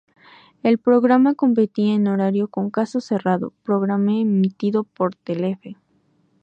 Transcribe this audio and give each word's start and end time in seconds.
El 0.63 0.79
programa 0.79 1.35
competía 1.35 1.93
en 1.93 2.07
horario 2.07 2.47
con 2.47 2.71
Caso 2.71 3.01
Cerrado, 3.01 3.53
programa 3.61 4.13
emitido 4.17 4.83
por 4.83 5.13
Telefe. 5.15 5.77